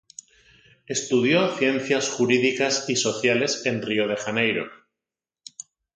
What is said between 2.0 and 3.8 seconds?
jurídicas y sociales